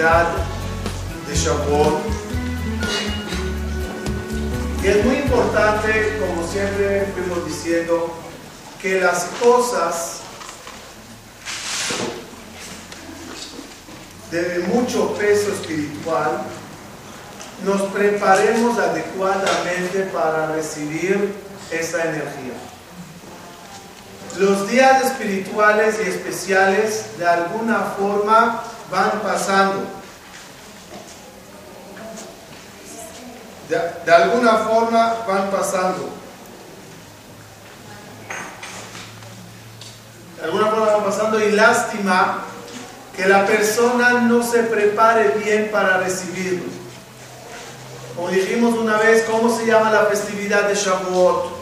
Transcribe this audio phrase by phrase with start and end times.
[0.00, 2.00] de Shavuot.
[4.82, 8.10] Y es muy importante, como siempre fuimos diciendo,
[8.80, 10.20] que las cosas
[14.30, 16.44] de mucho peso espiritual
[17.66, 21.34] nos preparemos adecuadamente para recibir
[21.70, 22.54] esa energía.
[24.38, 29.86] Los días espirituales y especiales de alguna forma van pasando.
[33.68, 36.10] De, alguna forma van pasando.
[40.36, 42.38] De alguna forma van pasando y lástima
[43.16, 46.64] que la persona no se prepare bien para recibirlo.
[48.16, 51.60] Como dijimos una vez, ¿cómo se llama la festividad de Shavuot?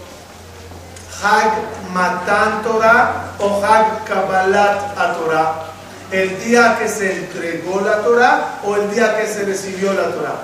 [1.23, 1.53] Hag
[1.93, 5.69] Matan Torah o Hag Kabbalat Torah.
[6.11, 10.43] El día que se entregó la Torah o el día que se recibió la Torah.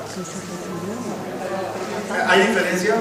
[2.28, 2.96] ¿Hay diferencia?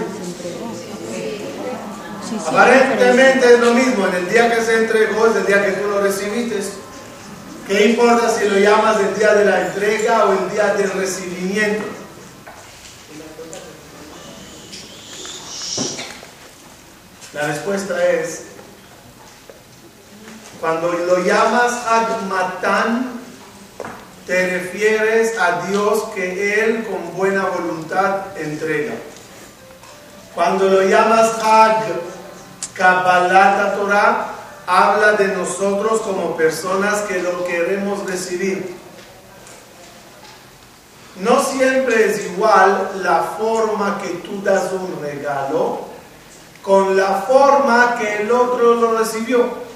[2.48, 4.08] Aparentemente es lo mismo.
[4.08, 6.62] En el día que se entregó es el día que tú lo recibiste.
[7.68, 11.84] ¿Qué importa si lo llamas el día de la entrega o el día del recibimiento?
[17.34, 18.44] La respuesta es,
[20.64, 23.20] cuando lo llamas Agmatán,
[24.26, 28.94] te refieres a Dios que Él con buena voluntad entrega.
[30.34, 31.84] Cuando lo llamas Ag
[32.76, 34.28] Kabbalat Torah,
[34.66, 38.78] habla de nosotros como personas que lo queremos recibir.
[41.18, 45.90] No siempre es igual la forma que tú das un regalo
[46.62, 49.73] con la forma que el otro lo recibió.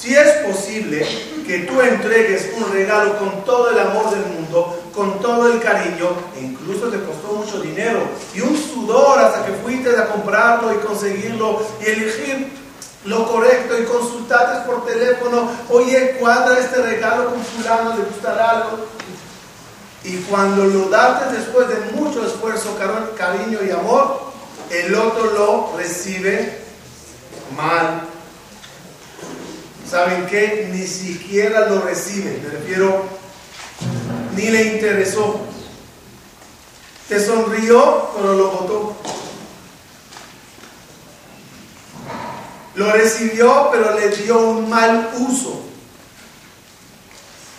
[0.00, 1.06] Si es posible
[1.46, 6.08] que tú entregues un regalo con todo el amor del mundo, con todo el cariño,
[6.38, 8.00] e incluso te costó mucho dinero
[8.34, 12.48] y un sudor hasta que fuiste a comprarlo y conseguirlo y elegir
[13.04, 18.78] lo correcto y consultaste por teléfono, oye, cuadra este regalo con fulano, le gustará algo.
[20.02, 22.74] Y cuando lo daste después de mucho esfuerzo,
[23.18, 24.18] cariño y amor,
[24.70, 26.58] el otro lo recibe
[27.54, 28.09] mal.
[29.90, 30.68] ¿Saben qué?
[30.72, 33.06] Ni siquiera lo recibe, me refiero,
[34.36, 35.40] ni le interesó.
[37.08, 38.96] Te sonrió, pero lo votó.
[42.76, 45.60] Lo recibió, pero le dio un mal uso.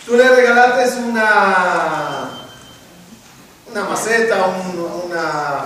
[0.06, 2.30] Tú le regalaste una,
[3.70, 5.66] una maceta, un, una,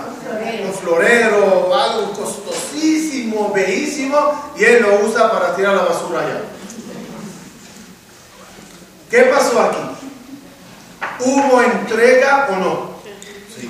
[0.66, 6.40] un florero, algo costosísimo, bellísimo, y él lo usa para tirar la basura allá.
[9.16, 9.78] ¿Qué pasó aquí?
[11.24, 12.90] ¿Hubo entrega o no?
[13.48, 13.66] Sí.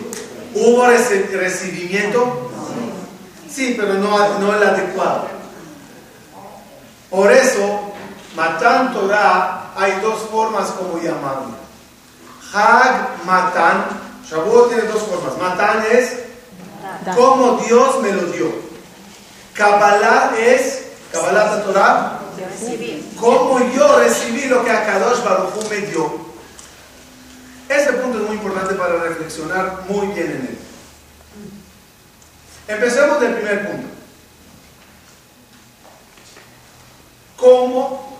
[0.57, 2.51] ¿Hubo recibimiento?
[3.49, 5.29] Sí, pero no, no el adecuado.
[7.09, 7.93] Por eso,
[8.35, 11.55] Matan Torah, hay dos formas como llamarlo.
[12.53, 13.85] Hag Matan,
[14.29, 15.39] Shavuot tiene dos formas.
[15.39, 16.25] Matan es
[17.15, 18.53] como Dios me lo dio.
[19.55, 22.16] Kabbalah es, Kabbalah Torah,
[23.19, 26.27] como yo recibí lo que Akadosh Baruch me dio.
[27.69, 30.59] Este punto es muy importante para reflexionar muy bien en él.
[32.69, 33.89] Empecemos del primer punto.
[37.37, 38.19] ¿Cómo?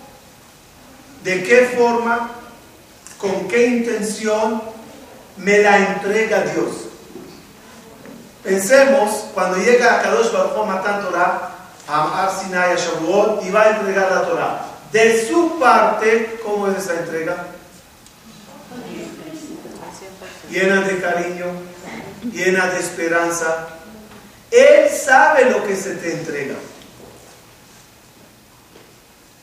[1.23, 2.31] ¿De qué forma?
[3.17, 4.61] ¿Con qué intención
[5.37, 6.87] me la entrega Dios?
[8.43, 11.56] Pensemos, cuando llega a Kadosh Baruch Matan Torah,
[11.87, 14.65] a Ar Sinai, a y va a entregar la Torah.
[14.91, 17.47] De su parte, ¿cómo es esa entrega?
[20.49, 21.45] Llena de cariño,
[22.31, 23.69] llena de esperanza.
[24.51, 26.55] Él sabe lo que se te entrega.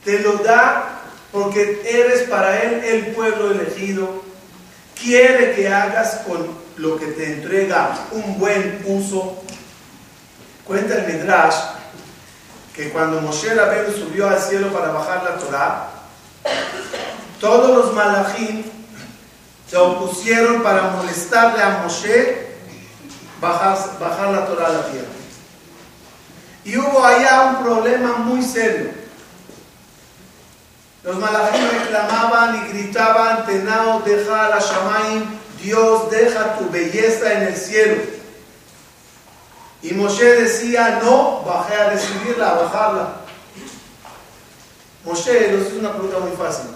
[0.05, 1.03] Te lo da
[1.33, 4.23] porque eres para Él el pueblo elegido.
[4.99, 9.43] Quiere que hagas con lo que te entrega un buen uso.
[10.65, 11.74] Cuenta el Midrash
[12.75, 15.89] que cuando Moshe Rabbeinu subió al cielo para bajar la Torah,
[17.41, 18.65] todos los malachim
[19.71, 22.47] se opusieron para molestarle a Moshe
[23.41, 25.07] bajar, bajar la Torah a la tierra.
[26.65, 28.91] Y hubo allá un problema muy serio.
[31.05, 37.57] Los malachim reclamaban y gritaban, Tenao deja la Shamaim, Dios deja tu belleza en el
[37.57, 38.03] cielo.
[39.85, 43.09] Y Moshe decía, no, bajé a recibirla, a bajarla.
[45.05, 46.71] Moshe nos hizo una pregunta muy fácil.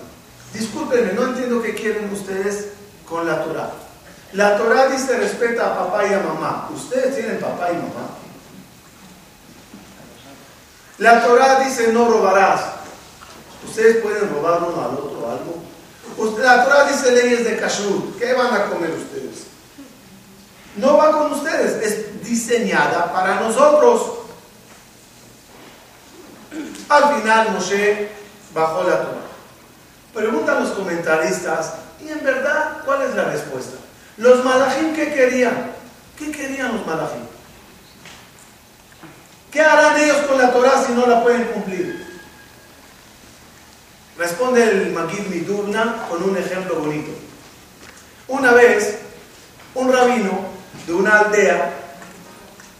[0.52, 2.66] Discúlpenme, no entiendo qué quieren ustedes
[3.08, 3.70] con la Torah.
[4.34, 6.68] La Torah dice respeta a papá y a mamá.
[6.74, 8.10] ¿Ustedes tienen papá y mamá?
[10.98, 12.60] La Torah dice no robarás.
[13.66, 16.38] ¿Ustedes pueden robar uno al otro algo?
[16.42, 18.18] La Torah dice leyes de kashrut.
[18.18, 19.27] ¿Qué van a comer ustedes?
[20.78, 21.82] No va con ustedes.
[21.82, 24.18] Es diseñada para nosotros.
[26.88, 28.08] Al final Moshe
[28.54, 29.28] bajó la Torah.
[30.14, 33.76] Preguntan los comentaristas, ¿y en verdad cuál es la respuesta?
[34.16, 35.72] Los malajim, ¿qué querían?
[36.18, 37.22] ¿Qué querían los malajim?
[39.52, 42.06] ¿Qué harán ellos con la Torah si no la pueden cumplir?
[44.16, 47.12] Responde el Magid Midurna con un ejemplo bonito.
[48.26, 48.98] Una vez,
[49.74, 50.57] un rabino
[50.88, 51.70] de una aldea,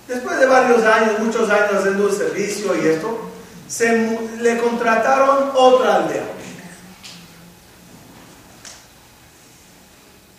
[0.08, 3.20] después de varios años, muchos años haciendo el servicio y esto,
[3.68, 6.24] se, le contrataron otra aldea.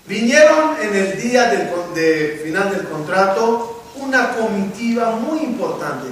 [0.08, 1.46] Vinieron en el día
[1.94, 6.08] del final del contrato una comitiva muy importante,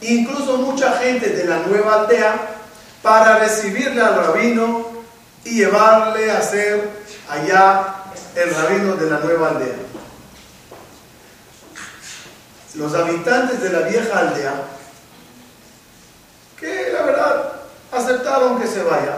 [0.00, 2.34] incluso mucha gente de la nueva aldea,
[3.02, 4.86] para recibirle al rabino
[5.44, 6.88] y llevarle a ser
[7.28, 7.96] allá
[8.34, 9.93] el rabino de la nueva aldea.
[12.74, 14.54] Los habitantes de la vieja aldea
[16.58, 17.52] que la verdad
[17.92, 19.16] aceptaron que se vaya.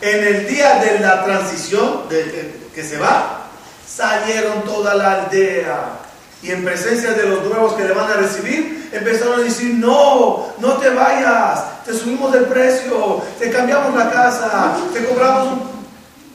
[0.00, 3.46] En el día de la transición, de, que se va,
[3.86, 5.98] salieron toda la aldea
[6.42, 10.54] y en presencia de los nuevos que le van a recibir, empezaron a decir, no,
[10.58, 15.48] no te vayas, te subimos el precio, te cambiamos la casa, te cobramos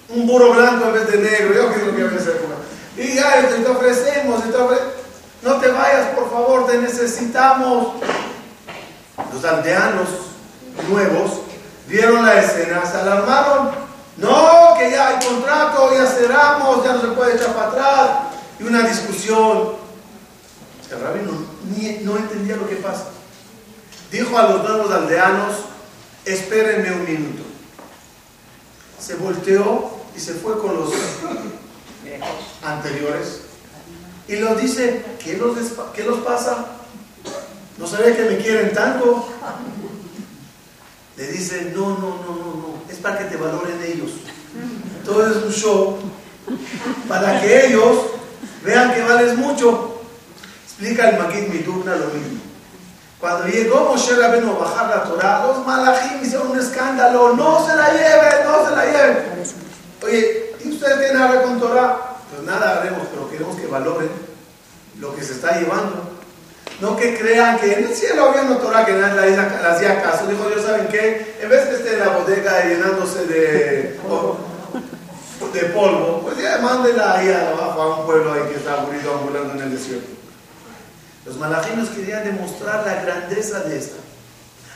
[0.09, 3.01] un, burro blanco en vez de negro, yo qué es lo que voy a.
[3.01, 4.96] Y ya, te ofrecemos, te ofrecemos,
[5.47, 7.93] no te vayas, por favor, te necesitamos.
[9.33, 10.09] Los aldeanos
[10.89, 11.39] nuevos
[11.87, 13.71] vieron la escena, se alarmaron.
[14.17, 18.09] No, que ya hay contrato, ya cerramos, ya no se puede echar para atrás.
[18.59, 19.75] Y una discusión.
[20.91, 21.31] El rabino
[22.03, 23.05] no entendía lo que pasa.
[24.11, 25.55] Dijo a los nuevos aldeanos,
[26.25, 27.43] espérenme un minuto.
[28.99, 30.91] Se volteó y se fue con los
[32.63, 33.46] anteriores.
[34.27, 35.57] Y los dice, ¿qué los,
[35.95, 36.65] qué los pasa?
[37.77, 39.29] ¿No sabía que me quieren tanto?
[41.15, 44.11] Le dice, no, no, no, no, no, es para que te valoren ellos.
[45.05, 45.97] Todo es un show
[47.07, 47.97] para que ellos
[48.63, 50.01] vean que vales mucho.
[50.65, 52.41] Explica el Magid Midurna lo mismo.
[53.19, 57.75] Cuando llegó Moshe Rabbeinu a bajar la Torah, los malajim hicieron un escándalo, no se
[57.75, 59.17] la lleven, no se la lleven.
[60.03, 62.16] Oye, ¿y ustedes tienen algo con Torah?
[62.31, 64.09] Pues nada haremos, pero queremos que valoren
[64.99, 66.17] lo que se está llevando.
[66.81, 70.27] No que crean que en el cielo había una Torah que nadie le hacía caso.
[70.27, 71.35] Dijo Dios, ¿saben qué?
[71.41, 73.99] En vez de esté en la bodega llenándose de,
[75.73, 79.61] polvo, pues ya mándenla ahí abajo a un pueblo ahí que está aburrido ambulando en
[79.61, 80.07] el desierto.
[81.25, 83.97] Los malajinos querían demostrar la grandeza de esta.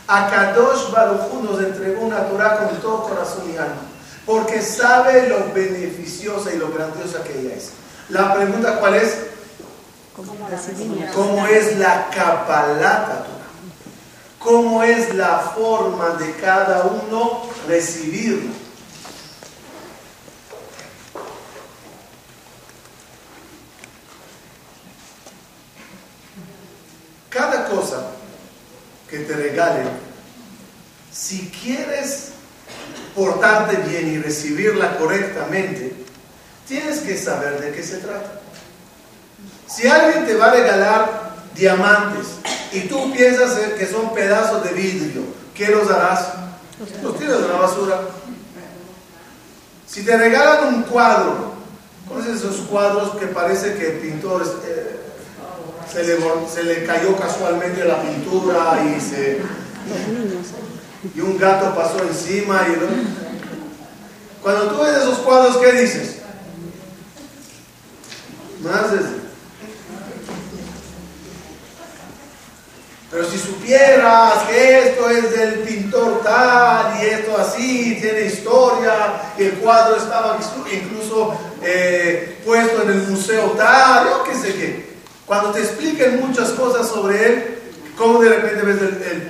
[0.08, 3.82] A Kadosh Baruj nos entregó una Torah con todo corazón y alma,
[4.26, 7.72] porque sabe lo beneficiosa y lo grandiosa que ella es.
[8.10, 9.18] La pregunta cuál es,
[11.14, 13.26] ¿Cómo es la capalata
[14.44, 18.50] ¿Cómo es la forma de cada uno recibirlo?
[27.30, 28.08] Cada cosa
[29.08, 29.90] que te regalen,
[31.12, 32.32] si quieres
[33.22, 35.94] portarte bien y recibirla correctamente,
[36.68, 38.42] tienes que saber de qué se trata.
[39.68, 42.26] Si alguien te va a regalar diamantes
[42.72, 45.22] y tú piensas que son pedazos de vidrio,
[45.54, 46.30] ¿qué los harás?
[47.04, 48.02] Los tiras en la basura.
[49.88, 51.54] Si te regalan un cuadro,
[52.08, 55.00] ¿conoces esos cuadros que parece que el pintor eh,
[55.92, 56.18] se, le,
[56.52, 59.42] se, le, cayó casualmente la pintura y se
[61.16, 62.76] y un gato pasó encima y
[64.42, 66.18] cuando tú ves esos cuadros, ¿qué dices?
[68.64, 68.92] Más
[73.12, 79.50] Pero si supieras que esto es del pintor tal y esto así, tiene historia, que
[79.50, 80.40] el cuadro estaba
[80.72, 84.92] incluso eh, puesto en el museo tal, yo qué sé qué.
[85.26, 87.60] Cuando te expliquen muchas cosas sobre él,
[87.98, 88.82] ¿cómo de repente ves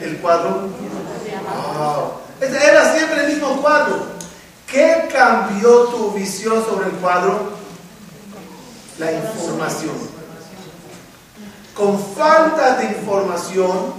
[0.04, 0.70] el, cuadro?
[2.42, 4.12] Era siempre el mismo cuadro.
[4.68, 7.52] ¿Qué cambió tu visión sobre el cuadro?
[8.98, 10.12] La información
[11.82, 13.94] con falta de información,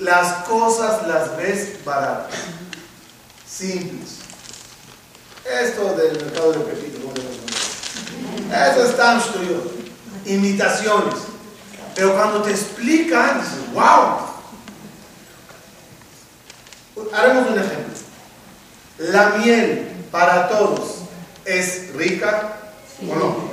[0.00, 2.34] las cosas las ves baratas,
[3.46, 4.18] simples.
[5.44, 7.12] Esto del mercado de Pepito,
[8.52, 9.22] Esto es tan
[10.26, 11.14] Imitaciones.
[11.94, 14.33] Pero cuando te explican, dices, wow.
[17.14, 17.94] Haremos un ejemplo.
[18.98, 20.96] La miel para todos
[21.44, 22.56] es rica
[23.08, 23.50] o no.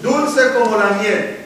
[0.00, 1.38] Dulce como la miel.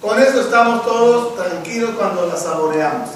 [0.00, 3.10] Con eso estamos todos tranquilos cuando la saboreamos.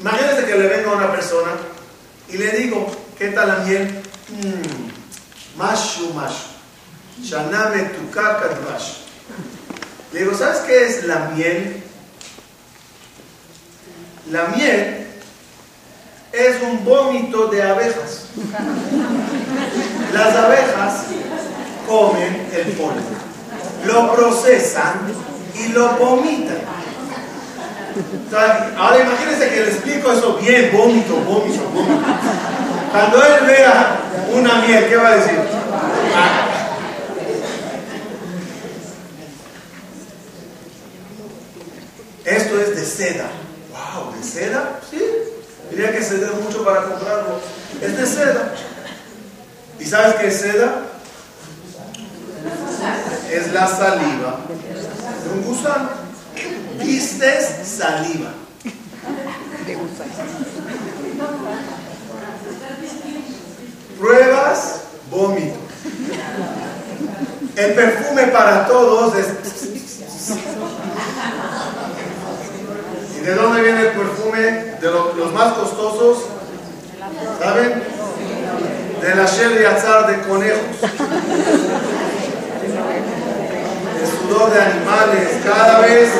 [0.00, 1.52] Imagínense que le venga a una persona
[2.28, 4.02] y le digo, ¿qué tal la miel?
[4.28, 6.52] Mmm, mashu mashu.
[7.22, 8.48] Shaname tukaka
[10.12, 11.82] Le digo, ¿sabes qué es la miel?
[14.30, 15.06] La miel
[16.32, 18.26] es un vómito de abejas.
[20.12, 21.04] Las abejas
[21.86, 23.32] comen el polen
[23.86, 25.12] lo procesan
[25.58, 26.58] y lo vomitan.
[28.78, 32.02] Ahora imagínense que le explico eso bien, vómito, vómito, vómito.
[32.90, 34.00] Cuando él vea
[34.34, 35.38] una miel, ¿qué va a decir?
[42.24, 43.26] Esto es de seda.
[43.94, 44.14] ¡Wow!
[44.14, 44.80] ¿De seda?
[44.90, 45.02] Sí.
[45.70, 47.40] Diría que se debe mucho para comprarlo.
[47.80, 48.54] Es de seda.
[49.78, 50.92] ¿Y sabes qué es seda?
[53.32, 54.40] es la saliva
[55.24, 55.88] de un gusano.
[56.78, 58.32] Vistes saliva.
[63.98, 64.80] Pruebas
[65.10, 65.56] vómito.
[67.56, 69.61] El perfume para todos es...
[73.22, 74.40] de dónde viene el perfume?
[74.80, 76.24] De los, más costosos.
[77.40, 77.82] ¿Saben?
[79.00, 80.60] De la Sherry Azar de conejos
[84.50, 86.10] de animales, cada vez,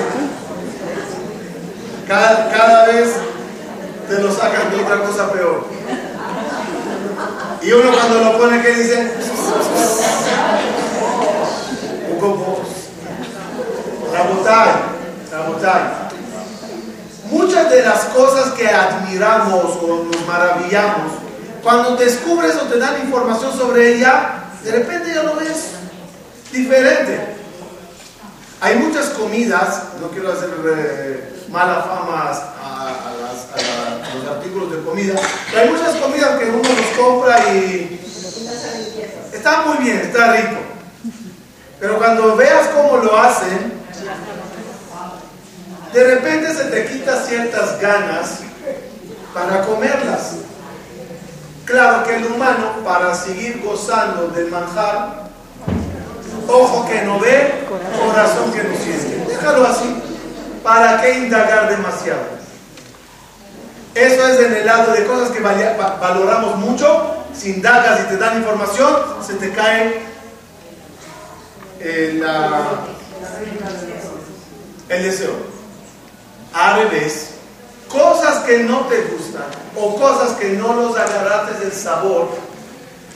[2.06, 3.08] cada, vez
[4.08, 5.66] te lo sacan de otra cosa peor.
[7.62, 9.12] Y uno cuando lo pone, ¿qué dice?
[17.32, 21.12] Muchas de las cosas que admiramos o nos maravillamos,
[21.62, 25.70] cuando descubres o te dan información sobre ella, de repente ya lo ves
[26.52, 27.36] diferente.
[28.60, 33.02] Hay muchas comidas, no quiero hacer eh, mala fama a,
[34.14, 35.14] los artículos de comida,
[35.50, 37.98] pero hay muchas comidas que uno los compra y
[39.32, 40.60] está muy bien, está rico.
[41.80, 43.72] Pero cuando veas cómo lo hacen,
[45.92, 48.40] de repente se te quita ciertas ganas
[49.34, 50.36] para comerlas.
[51.64, 55.28] Claro que el humano, para seguir gozando del manjar,
[56.48, 59.24] ojo que no ve, corazón que no siente.
[59.28, 60.02] Déjalo así.
[60.62, 62.20] ¿Para qué indagar demasiado?
[63.94, 67.16] Eso es en el lado de cosas que valoramos mucho.
[67.34, 68.94] Si indagas y te dan información,
[69.26, 70.02] se te cae
[71.80, 72.24] el,
[74.88, 75.61] el deseo.
[76.54, 77.30] A revés,
[77.88, 79.44] cosas que no te gustan
[79.76, 82.28] o cosas que no los agarraste del sabor,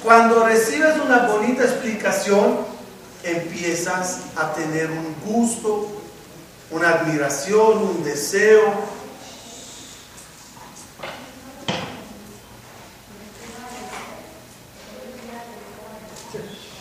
[0.02, 2.58] cuando recibes una bonita explicación,
[3.22, 5.88] empiezas a tener un gusto,
[6.70, 8.72] una admiración, un deseo.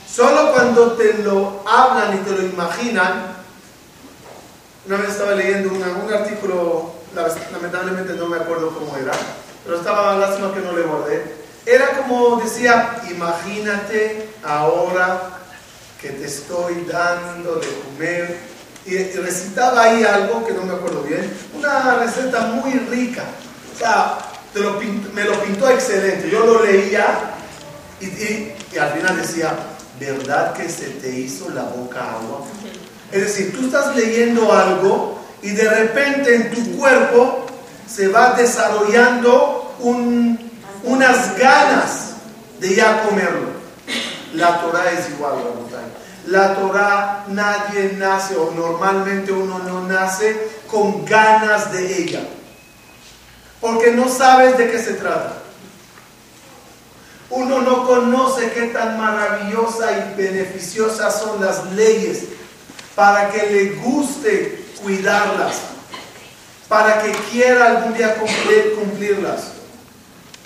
[0.09, 3.34] Solo cuando te lo hablan y te lo imaginan,
[4.87, 6.93] una vez estaba leyendo un artículo,
[7.51, 9.13] lamentablemente no me acuerdo cómo era,
[9.63, 11.45] pero estaba lástima que no le guardé.
[11.65, 15.39] Era como decía, imagínate ahora
[15.99, 18.55] que te estoy dando de comer.
[18.85, 23.23] Y, recitaba ahí algo que no me acuerdo bien, una receta muy rica.
[23.73, 24.19] O sea,
[25.13, 26.29] me lo pintó excelente.
[26.29, 27.33] Yo lo leía
[27.99, 29.55] y, y, al final decía,
[29.99, 32.45] ¿verdad que se te hizo la boca agua?
[33.15, 37.45] Es decir, tú estás leyendo algo y de repente en tu cuerpo
[37.87, 40.51] se va desarrollando un,
[40.83, 42.15] unas ganas
[42.59, 43.51] de ya comerlo.
[44.33, 45.35] La Torah es igual,
[46.27, 52.19] La Torah nadie nace o normalmente uno no nace con ganas de ella.
[53.61, 55.37] Porque no sabes de qué se trata.
[57.29, 62.35] Uno no conoce qué tan maravillosa y beneficiosa son las leyes
[62.95, 65.55] para que le guste cuidarlas,
[66.69, 69.51] para que quiera algún día cumplirlas.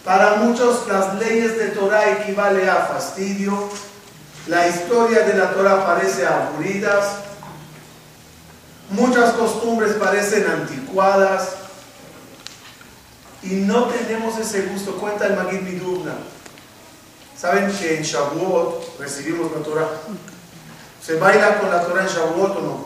[0.04, 3.70] Para muchos las leyes de Torah equivale a fastidio,
[4.48, 7.06] la historia de la Torah parece aburridas,
[8.90, 11.50] muchas costumbres parecen anticuadas
[13.44, 14.96] y no tenemos ese gusto.
[14.98, 16.14] Cuenta el Magid Midugna.
[17.38, 19.90] ¿Saben que en Shavuot recibimos la Torah?
[21.10, 22.86] ¿Se baila con la Torah en Shavuot o no?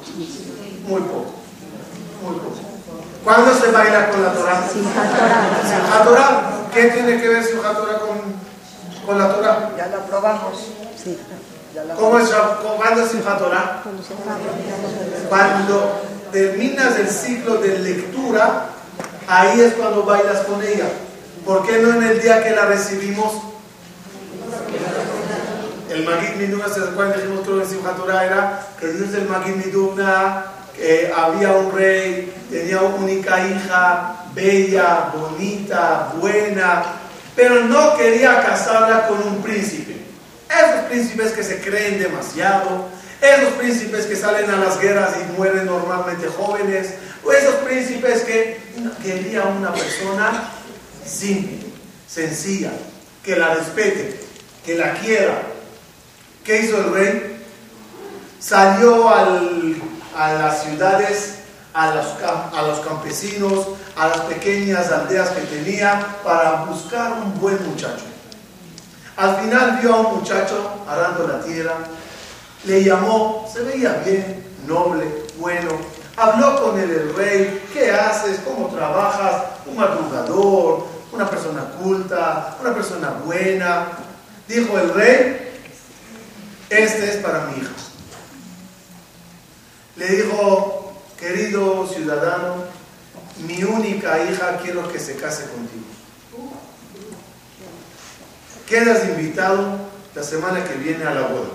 [0.87, 1.33] Muy poco.
[2.23, 2.55] Muy poco.
[3.21, 4.63] ¿Cuándo se baila con la Torah?
[4.65, 6.43] Simchat Torah.
[6.73, 8.19] ¿Qué tiene que ver Simchat Torah con,
[9.05, 9.71] con la Torah?
[9.75, 10.53] Ya la probamos.
[11.03, 11.19] Sí.
[11.99, 12.29] ¿Cómo es,
[12.77, 13.83] ¿Cuándo es Simchat Torah?
[15.27, 16.01] Cuando
[16.31, 18.67] terminas el ciclo de lectura,
[19.27, 20.87] ahí es cuando bailas con ella.
[21.45, 23.33] ¿Por qué no en el día que la recibimos?
[25.93, 27.21] El Magid Miduna, ¿se acuerdan?
[27.21, 30.45] Dijimos que en Simchat Torah era que Dios del Magid Miduna,
[31.15, 36.83] había un rey, tenía una única hija, bella, bonita, buena,
[37.35, 39.97] pero no quería casarla con un príncipe.
[40.49, 42.87] Esos príncipes que se creen demasiado,
[43.21, 48.59] esos príncipes que salen a las guerras y mueren normalmente jóvenes, o esos príncipes que
[49.03, 50.49] quería una persona
[51.05, 51.67] simple,
[52.07, 52.71] sencilla,
[53.23, 54.19] que la respete,
[54.65, 55.52] que la quiera.
[56.43, 57.45] ¿Qué hizo el rey?
[58.39, 61.35] Salió a las ciudades,
[61.73, 67.65] a los, a los campesinos, a las pequeñas aldeas que tenía para buscar un buen
[67.69, 68.03] muchacho.
[69.15, 71.75] Al final vio a un muchacho arando la tierra,
[72.65, 75.05] le llamó, se veía bien, noble,
[75.37, 75.69] bueno.
[76.17, 78.41] Habló con él el rey, ¿qué haces?
[78.45, 79.45] ¿Cómo trabajas?
[79.65, 83.87] Un madrugador, una persona culta, una persona buena.
[84.47, 85.52] Dijo el rey,
[86.73, 87.71] este es para mi hija.
[89.95, 92.63] Le dijo, querido ciudadano,
[93.47, 95.85] mi única hija quiero que se case contigo.
[98.67, 99.77] Quedas invitado
[100.15, 101.49] la semana que viene a la boda.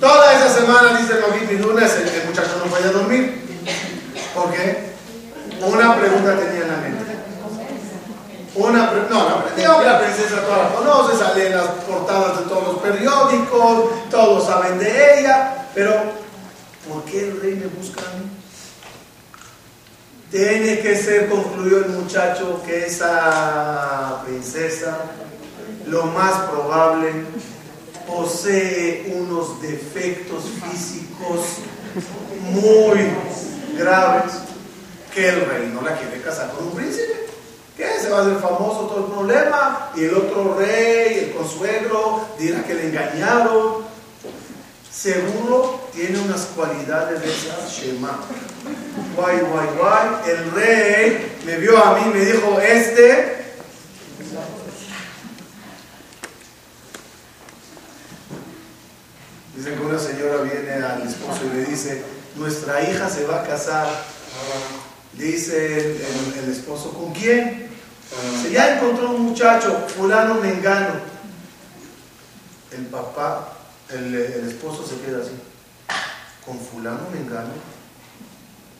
[0.00, 1.12] Toda esa semana, dice
[1.50, 3.44] el lunes, el muchacho no podía dormir.
[4.34, 4.90] ¿Por qué?
[5.60, 7.09] Una pregunta tenía en la mente.
[8.54, 12.82] Una no, la, la princesa toda la conoce, sale en las portadas de todos los
[12.82, 15.94] periódicos, todos saben de ella, pero
[16.88, 18.28] ¿por qué el rey me busca a mí?
[20.32, 24.98] Tiene que ser, concluyó el muchacho, que esa princesa,
[25.86, 27.12] lo más probable,
[28.06, 31.40] posee unos defectos físicos
[32.50, 33.10] muy
[33.76, 34.32] graves
[35.14, 37.29] que el rey no la quiere casar con un príncipe.
[37.80, 37.98] ¿Qué?
[37.98, 42.62] Se va a hacer famoso todo el problema y el otro rey, el consuegro, dirá
[42.62, 43.84] que le engañaron.
[44.92, 48.20] Seguro tiene unas cualidades de esa Shema
[49.16, 50.08] guay, guay, guay.
[50.30, 53.46] El rey me vio a mí, me dijo, este
[59.56, 62.02] Dicen que una señora viene al esposo y le dice,
[62.36, 63.88] nuestra hija se va a casar.
[65.14, 65.96] Dice
[66.36, 67.69] el, esposo, ¿con quién?
[68.42, 70.94] Se ya encontró un muchacho, fulano mengano.
[72.72, 73.52] El papá,
[73.88, 75.32] el, el esposo se queda así.
[76.44, 77.52] ¿Con fulano mengano?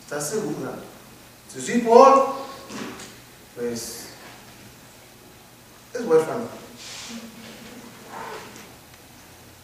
[0.03, 0.73] ¿Estás segura?
[1.53, 2.35] Si sí, por,
[3.55, 4.07] pues,
[5.95, 6.45] es huérfano.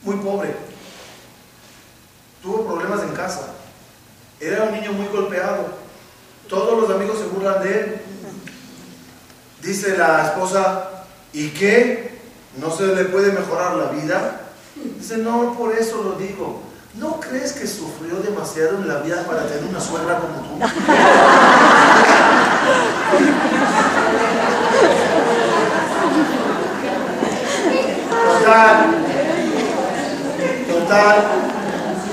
[0.02, 0.54] Muy pobre.
[2.42, 3.54] Tuvo problemas en casa.
[4.38, 5.66] Era un niño muy golpeado.
[6.48, 8.05] Todos los amigos se burlan de él.
[9.66, 10.90] Dice la esposa,
[11.32, 12.20] ¿y qué?
[12.60, 14.42] ¿No se le puede mejorar la vida?
[14.76, 16.62] Dice, no, por eso lo digo.
[16.94, 20.60] ¿No crees que sufrió demasiado en la vida para tener una suegra como tú?
[28.38, 28.86] Total,
[30.70, 31.24] total,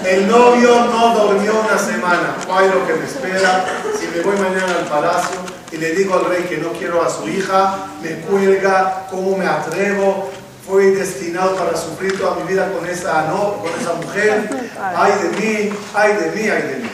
[0.09, 2.35] el novio no durmió una semana.
[2.51, 3.63] Ay, lo que me espera.
[3.99, 5.42] Si me voy mañana al palacio
[5.73, 9.45] y le digo al rey que no quiero a su hija, me cuelga, ¿cómo me
[9.45, 10.29] atrevo?
[10.67, 14.71] fui destinado para sufrir toda mi vida con esa, no, con esa mujer.
[14.95, 16.89] Ay de mí, ay de mí, ay de mí.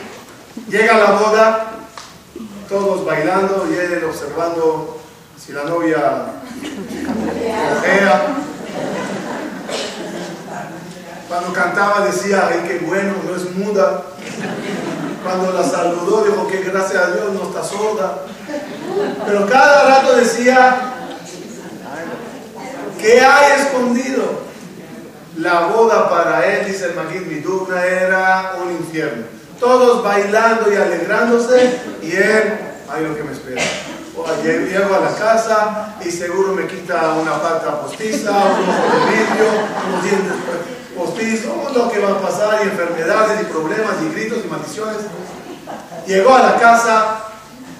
[0.68, 1.66] Llega la boda,
[2.68, 5.00] todos bailando y él observando
[5.38, 6.24] si la novia
[7.74, 8.22] cojea.
[11.28, 14.02] Cuando cantaba decía, ay, qué bueno, no es muda.
[15.22, 18.24] Cuando la saludó dijo que gracias a Dios no está sorda.
[19.26, 20.90] Pero cada rato decía,
[23.00, 24.50] ¿Qué hay escondido?
[25.38, 29.24] La boda para él, dice el Magid Midugna, era un infierno.
[29.58, 32.58] Todos bailando y alegrándose y él,
[32.90, 33.62] ay lo que me espera.
[34.44, 39.48] Llego a la casa y seguro me quita una pata postiza, un ojo de vidrio,
[39.88, 40.32] unos dientes
[40.94, 44.98] postizo, lo que va a pasar, y enfermedades, y problemas, y gritos, y maldiciones.
[46.06, 47.29] Llegó a la casa,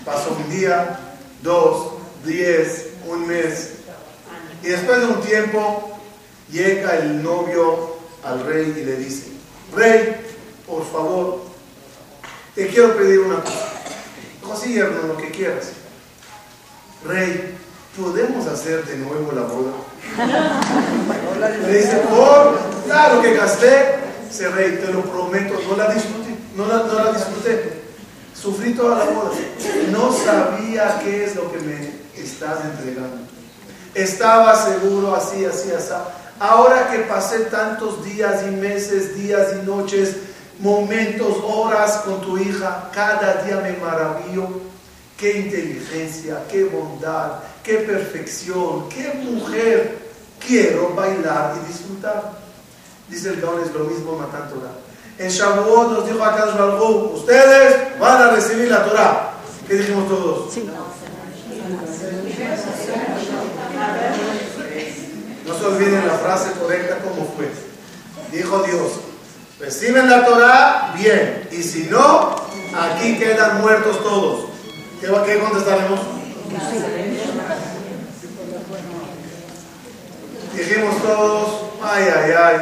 [0.05, 0.99] pasó un día,
[1.43, 1.93] dos,
[2.25, 3.71] diez, un mes,
[4.63, 5.99] y después de un tiempo
[6.51, 9.29] llega el novio al rey y le dice,
[9.75, 10.17] rey,
[10.67, 11.41] por favor,
[12.55, 13.71] te quiero pedir una cosa.
[14.65, 15.73] Dijo, lo que quieras.
[17.05, 17.57] Rey,
[17.99, 19.73] ¿podemos hacer de nuevo la boda?
[21.67, 23.97] Le dice, por claro que gasté,
[24.29, 27.80] ese rey, te lo prometo, no la disfruté, no la, no la disfruté.
[28.41, 29.31] Sufrí toda la boda.
[29.91, 33.19] No sabía qué es lo que me estás entregando.
[33.95, 35.93] Estaba seguro así, así, así.
[36.39, 40.17] Ahora que pasé tantos días y meses, días y noches,
[40.59, 44.49] momentos, horas con tu hija, cada día me maravillo.
[45.19, 49.99] Qué inteligencia, qué bondad, qué perfección, qué mujer.
[50.47, 52.33] Quiero bailar y disfrutar.
[53.07, 54.90] Dice el Gaon, es lo mismo Matan Torah.
[55.21, 56.47] En Shavuot nos dijo acá
[57.13, 59.33] ustedes van a recibir la Torah.
[59.69, 60.51] ¿Qué dijimos todos?
[60.51, 60.67] Sí.
[65.47, 67.51] No se olviden la frase correcta como fue.
[68.33, 68.93] Dijo Dios,
[69.59, 71.47] reciben la Torah, bien.
[71.53, 72.37] Y si no,
[72.75, 74.47] aquí quedan muertos todos.
[75.03, 76.01] ¿Qué, qué contestaremos?
[80.55, 82.57] Dijimos todos, ay, ay, ay,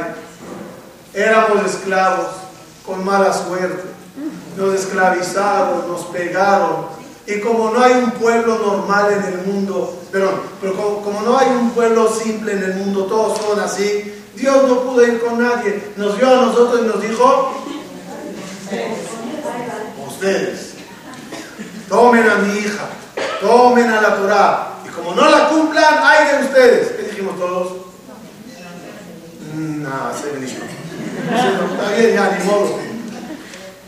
[1.14, 2.47] éramos esclavos
[2.88, 3.84] con mala suerte,
[4.56, 6.86] nos esclavizaron, nos pegaron,
[7.26, 11.48] y como no hay un pueblo normal en el mundo, perdón, pero como, no hay
[11.48, 15.92] un pueblo simple en el mundo, todos son así, Dios no pudo ir con nadie,
[15.96, 17.52] nos vio a nosotros y nos dijo,
[20.08, 20.72] ustedes,
[21.90, 22.88] tomen a mi hija,
[23.42, 26.88] tomen a la Torah, y como no la cumplan, hay de ustedes.
[26.92, 27.72] ¿Qué dijimos todos?
[29.54, 30.77] Mm, nada, se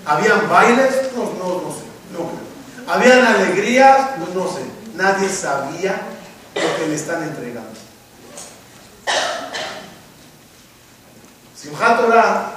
[0.07, 1.13] ¿Habían bailes?
[1.17, 4.11] No, no, no sé, no ¿Habían alegrías?
[4.19, 4.63] Pues no sé.
[4.97, 6.01] Nadie sabía
[6.55, 7.71] lo que le están entregando.
[11.55, 12.57] Simchat Torah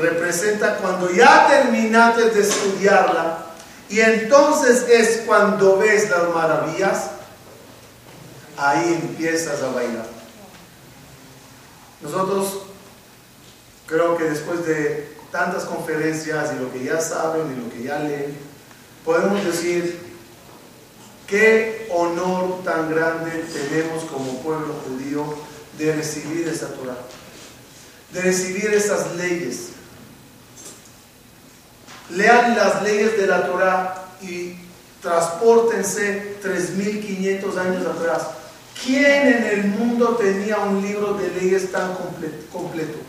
[0.00, 3.38] representa cuando ya terminaste de estudiarla
[3.88, 7.10] y entonces es cuando ves las maravillas,
[8.56, 10.06] ahí empiezas a bailar.
[12.00, 12.67] Nosotros
[13.88, 17.98] creo que después de tantas conferencias y lo que ya saben y lo que ya
[17.98, 18.36] leen,
[19.04, 19.98] podemos decir
[21.26, 25.24] qué honor tan grande tenemos como pueblo judío
[25.78, 26.98] de recibir esa Torah,
[28.12, 29.70] de recibir esas leyes.
[32.10, 34.54] Lean las leyes de la Torah y
[35.02, 38.22] transportense 3.500 años atrás.
[38.82, 43.07] ¿Quién en el mundo tenía un libro de leyes tan completo?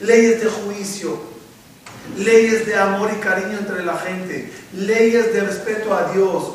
[0.00, 1.18] Leyes de juicio,
[2.16, 6.54] leyes de amor y cariño entre la gente, leyes de respeto a Dios,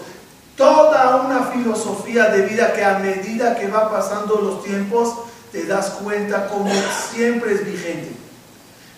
[0.55, 5.13] toda una filosofía de vida que a medida que va pasando los tiempos
[5.51, 6.71] te das cuenta como
[7.11, 8.11] siempre es vigente,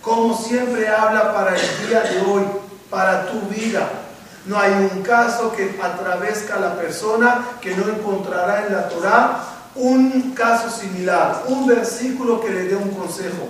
[0.01, 2.43] como siempre habla para el día de hoy,
[2.89, 3.87] para tu vida.
[4.45, 9.43] No hay un caso que atravesca a la persona que no encontrará en la Torah
[9.75, 13.47] un caso similar, un versículo que le dé un consejo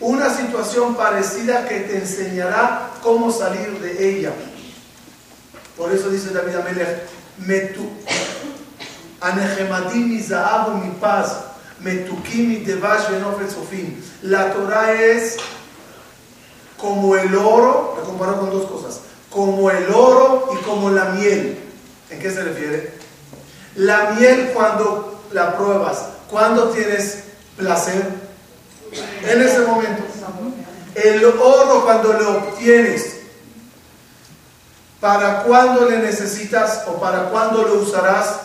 [0.00, 4.32] una situación parecida que te enseñará cómo salir de ella.
[5.76, 7.02] Por eso dice David Amelech,
[7.38, 7.88] Metu,
[9.94, 11.36] mi Zahabu mi paz,
[11.80, 13.08] Metukimi Devash
[13.52, 14.00] Sofim.
[14.22, 15.36] La Torah es
[16.76, 21.58] como el oro, le comparo con dos cosas, como el oro y como la miel.
[22.10, 22.92] ¿En qué se refiere?
[23.74, 27.24] La miel cuando la pruebas, cuando tienes
[27.56, 28.27] placer,
[28.92, 30.02] en ese momento.
[30.94, 33.20] El oro cuando lo obtienes,
[35.00, 38.40] ¿para cuándo le necesitas o para cuándo lo usarás?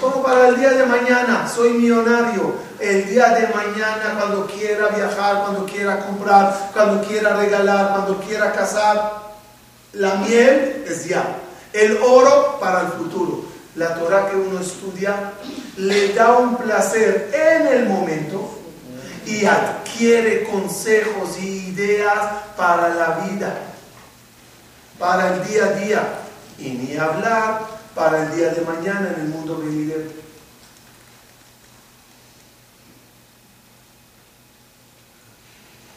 [0.00, 2.66] Como para el día de mañana, soy millonario.
[2.78, 8.52] El día de mañana, cuando quiera viajar, cuando quiera comprar, cuando quiera regalar, cuando quiera
[8.52, 9.26] casar.
[9.94, 11.24] La miel es ya.
[11.72, 13.44] El oro para el futuro.
[13.76, 15.32] La Torah que uno estudia
[15.76, 18.55] le da un placer en el momento
[19.26, 23.58] y adquiere consejos y ideas para la vida,
[24.98, 26.18] para el día a día
[26.58, 30.26] y ni hablar para el día de mañana en el mundo venidero.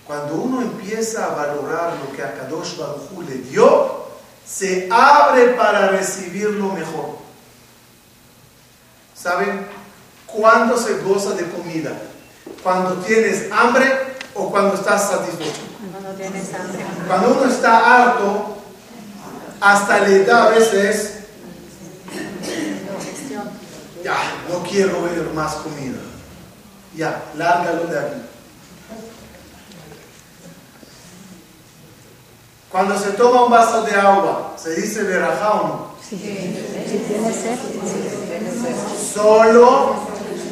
[0.08, 4.08] Cuando uno empieza a valorar lo que a Kadosh Baruj le dio,
[4.44, 7.20] se abre para recibir lo mejor.
[9.14, 9.68] ¿Saben?
[10.26, 11.92] Cuando se goza de comida,
[12.64, 13.86] ¿Cuando tienes hambre
[14.36, 15.62] o cuando estás satisfecho?
[15.92, 16.86] Cuando tienes hambre.
[17.08, 18.58] Cuando uno está harto,
[19.62, 21.20] hasta le da a veces,
[24.04, 24.18] ya,
[24.50, 26.00] no quiero ver más comida.
[26.96, 28.22] Ya, lárgalo de aquí.
[32.70, 35.90] Cuando se toma un vaso de agua, ¿se dice verajá o no?
[36.08, 37.58] Si tienes sed,
[39.14, 39.96] Solo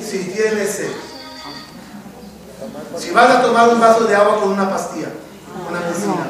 [0.04, 1.07] si tienes sed.
[2.95, 5.10] Si vas a tomar un vaso de agua con una pastilla,
[5.69, 6.26] una medicina,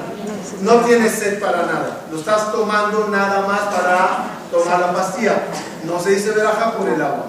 [0.62, 2.02] no tienes sed para nada.
[2.12, 5.44] Lo estás tomando nada más para tomar la pastilla.
[5.86, 7.26] No se dice verajá por el agua.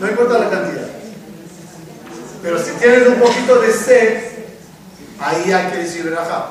[0.00, 0.86] No importa la cantidad.
[2.42, 4.22] Pero si tienes un poquito de sed,
[5.18, 6.46] ahí hay que decir verajá.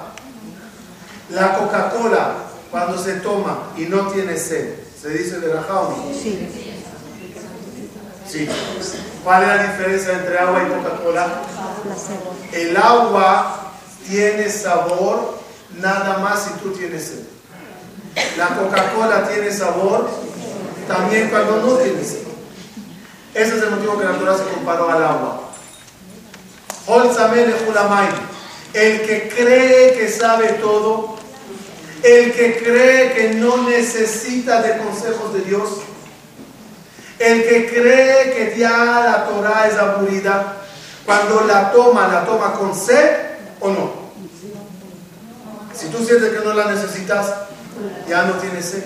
[1.30, 2.36] La Coca-Cola,
[2.72, 6.14] cuando se toma y no tiene sed, ¿se dice verajá o no?
[6.14, 6.50] sí.
[8.28, 8.50] Sí.
[9.24, 11.28] ¿Cuál es la diferencia entre agua y Coca-Cola?
[12.52, 13.72] El agua
[14.10, 15.40] tiene sabor
[15.80, 17.24] nada más si tú tienes sed.
[18.38, 20.10] La Coca-Cola tiene sabor
[20.88, 22.24] también cuando no tienes sed.
[23.34, 25.40] Ese es el motivo que la Torah se comparó al agua.
[28.74, 31.16] El que cree que sabe todo,
[32.04, 35.70] el que cree que no necesita de consejos de Dios,
[37.24, 40.58] el que cree que ya la Torah es aburrida,
[41.06, 43.18] cuando la toma, la toma con sed
[43.62, 43.92] o no.
[45.74, 47.34] Si tú sientes que no la necesitas,
[48.08, 48.84] ya no tienes sed,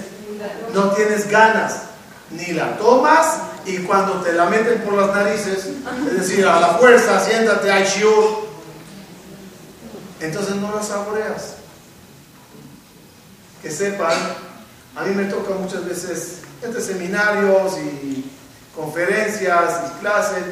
[0.74, 1.82] no tienes ganas,
[2.30, 5.70] ni la tomas y cuando te la meten por las narices,
[6.08, 8.48] es decir, a la fuerza, siéntate, hay shiur,
[10.20, 11.56] entonces no la saboreas.
[13.62, 14.14] Que sepan,
[14.96, 18.32] a mí me toca muchas veces entre seminarios y
[18.76, 20.44] conferencias y clases.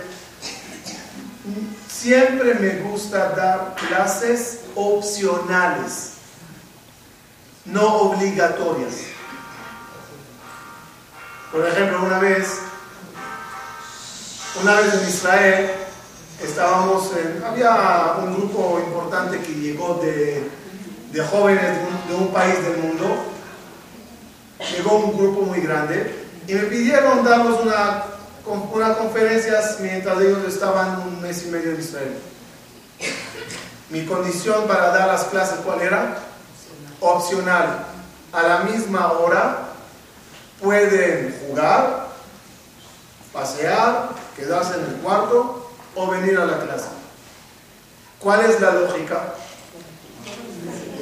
[1.88, 6.13] Siempre me gusta dar clases opcionales,
[7.65, 8.94] no obligatorias.
[11.52, 12.60] Por ejemplo, una vez,
[14.62, 15.72] una vez en Israel,
[16.44, 20.50] estábamos en, había un grupo importante que llegó de,
[21.12, 23.35] de jóvenes de un, de un país del mundo,
[24.71, 28.04] llegó un grupo muy grande y me pidieron darnos una,
[28.45, 32.17] una conferencia mientras ellos estaban un mes y medio en Israel.
[33.89, 36.17] Mi condición para dar las clases, ¿cuál era?
[36.99, 37.86] Opcional.
[38.32, 39.69] A la misma hora
[40.62, 42.08] pueden jugar,
[43.32, 46.88] pasear, quedarse en el cuarto o venir a la clase.
[48.19, 49.34] ¿Cuál es la lógica?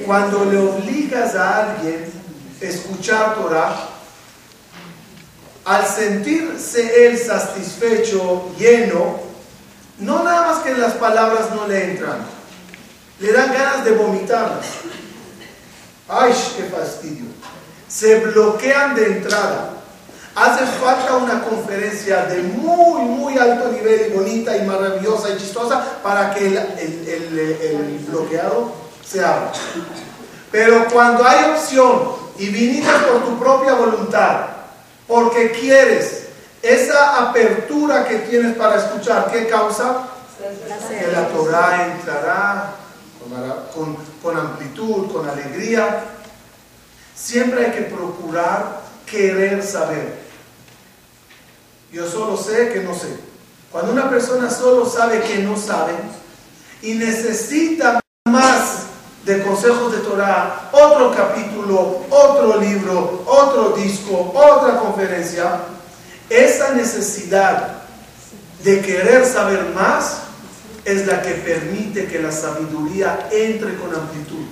[0.06, 2.23] Cuando le obligas a alguien
[2.69, 3.76] escuchar Torah,
[5.65, 9.19] al sentirse él satisfecho, lleno,
[9.99, 12.17] no nada más que las palabras no le entran,
[13.19, 14.65] le dan ganas de vomitarlas.
[16.10, 17.26] ¡Ay, qué fastidio!
[17.88, 19.69] Se bloquean de entrada.
[20.36, 25.99] Hace falta una conferencia de muy, muy alto nivel y bonita y maravillosa y chistosa
[26.02, 28.73] para que el, el- el- el bloqueado
[29.08, 29.52] se abra.
[30.52, 34.48] Pero cuando hay opción y viniste por tu propia voluntad,
[35.08, 36.24] porque quieres
[36.62, 40.08] esa apertura que tienes para escuchar, ¿qué causa?
[40.89, 42.76] Que la Torah entrará
[43.74, 46.06] con, con amplitud, con alegría.
[47.15, 50.24] Siempre hay que procurar querer saber.
[51.91, 53.17] Yo solo sé que no sé.
[53.72, 55.93] Cuando una persona solo sabe que no sabe
[56.82, 58.83] y necesita más
[59.26, 65.62] de consejos de Torah, otro capítulo, otro libro, otro disco, otra conferencia,
[66.30, 67.84] esa necesidad
[68.64, 70.24] de querer saber más
[70.84, 74.46] es la que permite que la sabiduría entre con amplitud,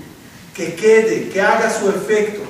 [0.54, 2.42] que quede, que haga su efecto.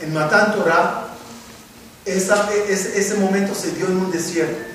[0.00, 1.08] En Matan Torah,
[2.06, 2.32] ese,
[2.72, 4.69] ese momento se dio en un desierto.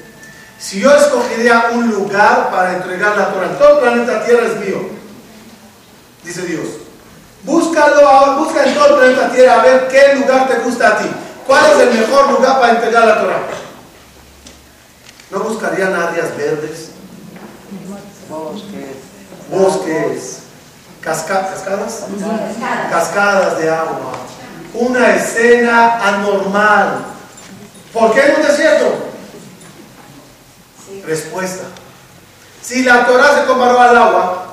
[0.66, 4.90] Si yo escogería un lugar para entregar la Torah, todo el planeta Tierra es mío,
[6.24, 6.66] dice Dios.
[7.44, 10.98] Búscalo, ahora, busca en todo el planeta Tierra a ver qué lugar te gusta a
[10.98, 11.06] ti.
[11.46, 13.40] ¿Cuál es el mejor lugar para entregar la Torah?
[15.30, 16.90] ¿No buscarían áreas verdes?
[19.52, 20.40] Bosques,
[21.00, 22.06] casca- cascadas,
[22.90, 24.14] cascadas de agua,
[24.74, 27.06] una escena anormal.
[27.94, 29.05] ¿Por qué en un desierto?
[31.06, 31.64] Respuesta.
[32.62, 34.46] Si la Torah se comparó al agua,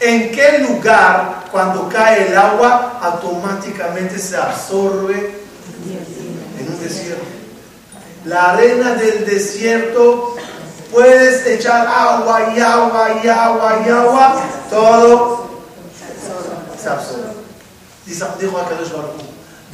[0.00, 5.40] ¿En qué lugar cuando cae el agua automáticamente se absorbe
[6.58, 7.24] en un desierto?
[8.24, 10.36] La arena del desierto
[10.92, 15.48] puedes echar agua y agua y agua y agua, todo
[16.80, 17.38] se absorbe.
[18.06, 19.22] Dijo Akadosh Baruch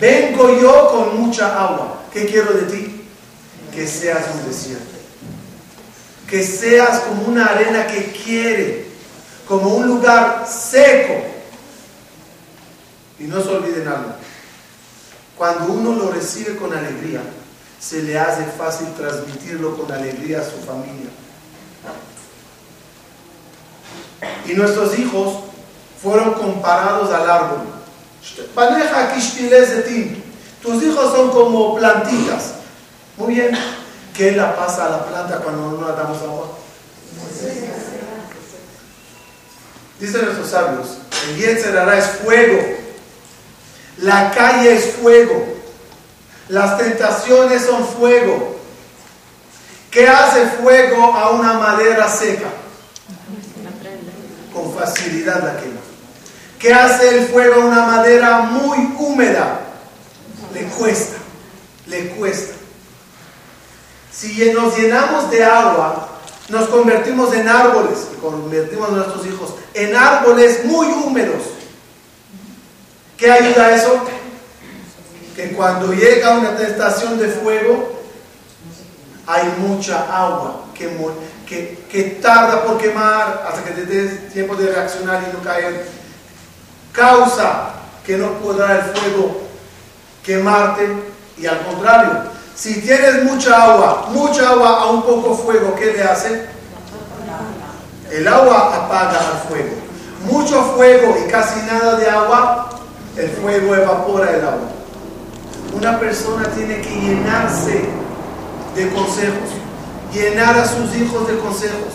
[0.01, 2.01] vengo yo con mucha agua.
[2.13, 3.09] ¿Qué quiero de ti?
[3.73, 4.94] Que seas un desierto.
[6.35, 8.87] Que seas como una arena que quiere,
[9.47, 11.15] como un lugar seco.
[13.21, 14.15] Y no se olviden algo.
[15.39, 17.21] Cuando uno lo recibe con alegría,
[17.79, 21.07] se le hace fácil transmitirlo con alegría a su familia.
[24.49, 25.39] Y nuestros hijos
[26.03, 27.61] fueron comparados al árbol.
[30.61, 32.55] Tus hijos son como plantitas.
[33.19, 33.57] Muy bien.
[34.15, 36.49] ¿Qué la pasa a la planta cuando no la damos agua?
[39.99, 40.99] Dicen nuestros sabios,
[41.29, 42.63] el Yetzerara es fuego.
[43.99, 45.47] La calle es fuego.
[46.49, 48.57] Las tentaciones son fuego.
[49.91, 52.47] ¿Qué hace fuego a una madera seca?
[54.53, 55.81] Con facilidad la quema.
[56.61, 59.61] ¿Qué hace el fuego a una madera muy húmeda?
[60.53, 61.17] Le cuesta,
[61.87, 62.64] le cuesta.
[64.15, 66.09] Si nos llenamos de agua,
[66.49, 71.43] nos convertimos en árboles, convertimos a nuestros hijos en árboles muy húmedos.
[73.17, 74.05] ¿Qué ayuda a eso?
[75.35, 77.93] que cuando llega una tentación de fuego,
[79.27, 80.89] hay mucha agua que,
[81.47, 85.89] que, que, tarda por quemar hasta que te des tiempo de reaccionar y no caer.
[86.93, 87.71] Causa
[88.07, 89.41] que no podrá el fuego
[90.23, 90.89] quemarte
[91.37, 92.23] y al contrario,
[92.55, 96.47] si tienes mucha agua, mucha agua a un poco fuego, ¿qué le hace?
[98.11, 99.75] El agua apaga al fuego.
[100.31, 102.71] Mucho fuego y casi nada de agua,
[103.17, 104.75] el fuego evapora el agua
[105.75, 107.85] una persona tiene que llenarse
[108.75, 109.51] de consejos,
[110.13, 111.93] llenar a sus hijos de consejos,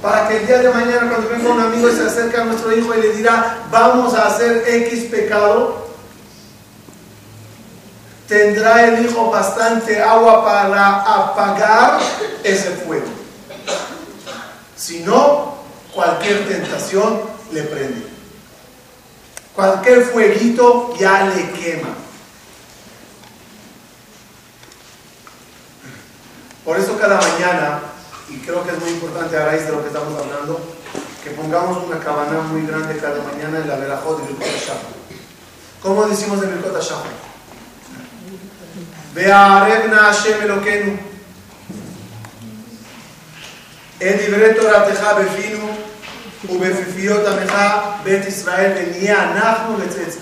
[0.00, 2.74] para que el día de mañana cuando venga un amigo y se acerque a nuestro
[2.74, 5.89] hijo y le dirá, vamos a hacer X pecado,
[8.30, 12.00] tendrá el hijo bastante agua para apagar
[12.44, 13.08] ese fuego.
[14.76, 15.56] Si no,
[15.92, 18.06] cualquier tentación le prende.
[19.52, 21.88] Cualquier fueguito ya le quema.
[26.64, 27.80] Por eso cada mañana,
[28.28, 30.60] y creo que es muy importante a raíz de lo que estamos hablando,
[31.24, 34.78] que pongamos una cabana muy grande cada mañana en la verajot de Birkot.
[35.82, 36.76] ¿Cómo decimos en Birkot
[39.09, 39.15] Shachar?
[39.15, 40.93] והערבנה השם אלוקינו
[43.97, 45.75] את דברי תורתך בפינו
[46.49, 47.53] ובפיפיות עמך
[48.03, 50.19] בית ישראל ונהיה אנחנו לצאצא.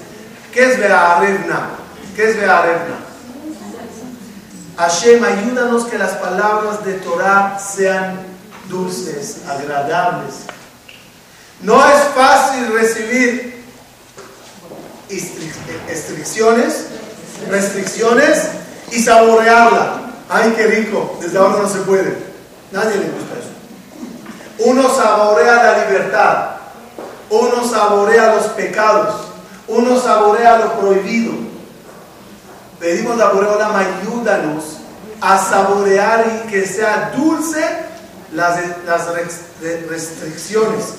[0.53, 1.69] ¿Qué es והערבנה?
[2.15, 2.97] ¿Qué es והערבנה?
[4.77, 8.19] Hashem, ayúdanos que las palabras de Torah sean
[8.69, 10.33] dulces, agradables.
[11.61, 13.63] No es fácil recibir
[15.87, 16.71] restricciones,
[17.49, 18.37] restricciones
[18.90, 20.00] y saborearla.
[20.28, 22.16] Ay, qué rico, desde ahora no se puede.
[22.70, 24.70] Nadie le gusta eso.
[24.70, 26.48] Uno saborea la libertad,
[27.30, 29.14] uno saborea los pecados,
[29.68, 31.32] uno saborea lo prohibido.
[32.78, 34.78] Pedimos a Boreolam, ayúdanos
[35.20, 37.64] a saborear y que sea dulce
[38.32, 39.08] las, las
[39.88, 40.94] restricciones.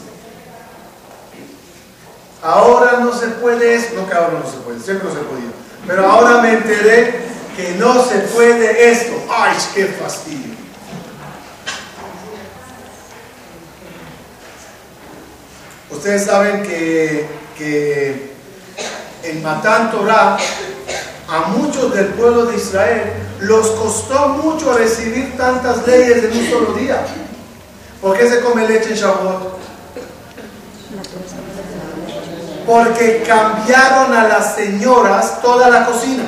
[2.41, 5.51] Ahora no se puede eso, no que ahora no se puede, siempre no se podía.
[5.85, 7.21] Pero ahora me enteré
[7.55, 9.13] que no se puede esto.
[9.29, 10.59] ¡Ay, qué fastidio!
[15.89, 18.33] Ustedes saben que, que
[19.23, 20.37] en Matán Torah
[21.27, 26.73] a muchos del pueblo de Israel los costó mucho recibir tantas leyes en un solo
[26.73, 27.05] día.
[28.01, 29.59] ¿Por qué se come leche en Shavuot?
[32.65, 36.23] Porque cambiaron a las señoras toda la cocina.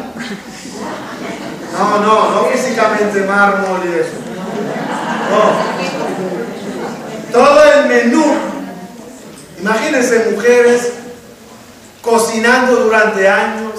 [1.73, 4.11] No, no, no físicamente mármol y eso.
[5.31, 5.71] No.
[7.31, 8.25] Todo el menú.
[9.59, 10.91] Imagínense mujeres
[12.01, 13.73] cocinando durante años,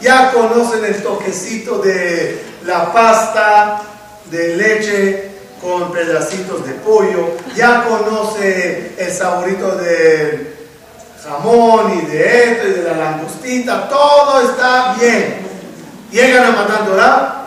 [0.00, 3.82] ya conocen el toquecito de la pasta
[4.30, 5.30] de leche
[5.60, 10.54] con pedacitos de pollo, ya conoce el saborito del
[11.22, 15.45] jamón y de esto y de la langostita, todo está bien.
[16.16, 17.42] Llegan a Matandorá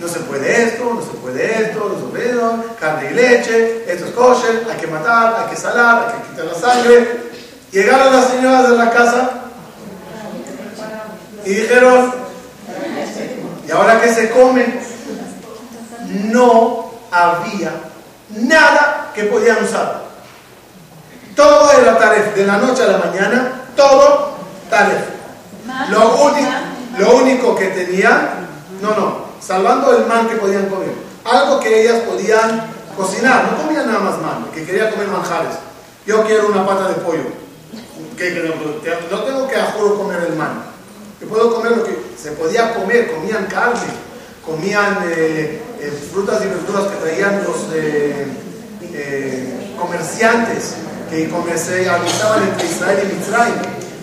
[0.00, 3.84] no se puede esto, no se puede esto, no se puede esto, carne y leche,
[3.86, 7.20] esto es kosher, hay que matar, hay que salar, hay que quitar la sangre.
[7.70, 9.30] Llegaron las señoras de la casa
[11.44, 12.14] y dijeron,
[13.68, 14.80] ¿y ahora qué se come?
[16.32, 17.72] No había
[18.30, 20.04] nada que podían usar.
[21.36, 24.38] Todo era taref, de la noche a la mañana, todo
[24.70, 25.02] taref.
[25.90, 26.48] Lo, único,
[27.00, 28.46] lo único que tenían,
[28.82, 30.92] no, no, salvando el man que podían comer,
[31.24, 35.54] algo que ellas podían cocinar, no comían nada más man, que quería comer manjares.
[36.06, 37.24] Yo quiero una pata de pollo.
[39.10, 40.64] no tengo que a juro comer el man.
[41.20, 43.80] Yo puedo comer lo que se podía comer, comían carne,
[44.44, 48.26] comían eh, eh, frutas y verduras que traían los eh,
[49.78, 50.74] comerciantes
[51.10, 53.54] que comercializaban entre Israel y Mitzrayim.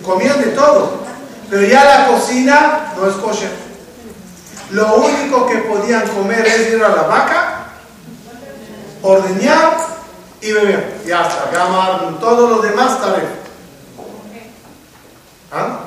[0.04, 1.07] Comían de todo,
[1.50, 3.50] pero ya la cocina no es kosher.
[4.70, 7.66] Lo único que podían comer es ir a la vaca,
[9.02, 9.76] ordeñar
[10.40, 11.00] y beber.
[11.06, 13.16] Ya está, gamar, todo lo demás está
[15.50, 15.80] ¿Ah?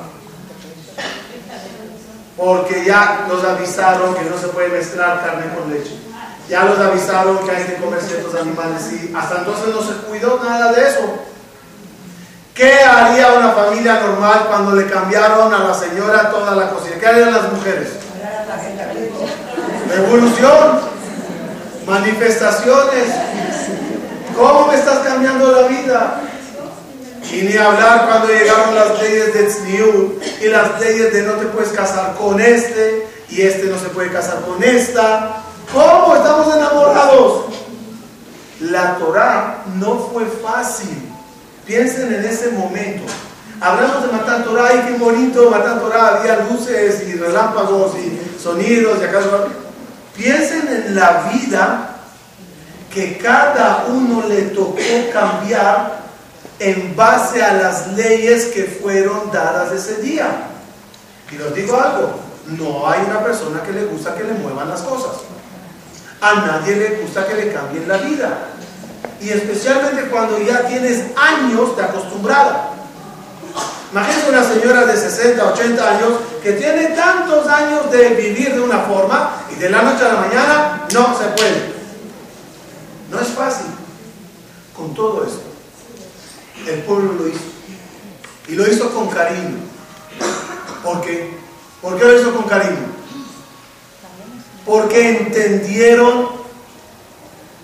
[2.36, 5.96] Porque ya nos avisaron que no se puede mezclar carne con leche.
[6.48, 10.42] Ya los avisaron que hay que comer ciertos animales y hasta entonces no se cuidó
[10.42, 11.31] nada de eso.
[12.54, 16.96] ¿Qué haría una familia normal cuando le cambiaron a la señora toda la cocina?
[17.00, 17.88] ¿Qué harían las mujeres?
[19.88, 20.80] Revolución,
[21.86, 23.04] manifestaciones.
[24.36, 26.20] ¿Cómo me estás cambiando la vida?
[27.30, 31.46] Y ni hablar cuando llegaron las leyes de Tzniut y las leyes de no te
[31.46, 35.42] puedes casar con este y este no se puede casar con esta.
[35.72, 37.44] ¿Cómo estamos enamorados?
[38.60, 41.11] La Torah no fue fácil.
[41.66, 43.04] Piensen en ese momento.
[43.60, 48.98] Hablamos de matar Torah, y qué bonito matar Torah, había luces y relámpagos y sonidos
[49.00, 49.48] y acaso.
[50.16, 51.96] Piensen en la vida
[52.92, 54.76] que cada uno le tocó
[55.12, 56.02] cambiar
[56.58, 60.48] en base a las leyes que fueron dadas ese día.
[61.30, 62.14] Y les digo algo,
[62.58, 65.22] no hay una persona que le gusta que le muevan las cosas.
[66.20, 68.38] A nadie le gusta que le cambien la vida.
[69.20, 72.70] Y especialmente cuando ya tienes años de acostumbrada.
[73.92, 78.80] Imagínate una señora de 60, 80 años que tiene tantos años de vivir de una
[78.80, 81.72] forma y de la noche a la mañana no se puede.
[83.10, 83.66] No es fácil.
[84.74, 85.42] Con todo esto,
[86.66, 87.44] el pueblo lo hizo.
[88.48, 89.58] Y lo hizo con cariño.
[90.82, 91.30] ¿Por qué?
[91.82, 92.86] ¿Por qué lo hizo con cariño?
[94.64, 96.41] Porque entendieron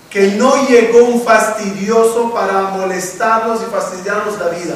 [0.09, 4.75] que no llegó un fastidioso para molestarlos y fastidiarnos la vida.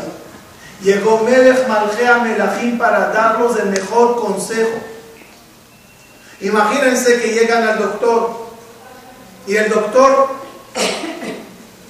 [0.81, 4.79] Llegó Melech Malgea Melachim para darnos el mejor consejo.
[6.41, 8.47] Imagínense que llegan al doctor
[9.47, 10.29] y el doctor